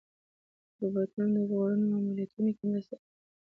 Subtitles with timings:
[0.79, 3.09] روبوټونه د ژغورنې ماموریتونو کې مرسته کوي.